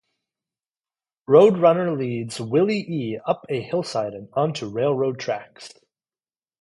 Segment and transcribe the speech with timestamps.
[1.27, 3.19] Road Runner leads Wile E.
[3.23, 5.73] up a hillside and onto railroad tracks.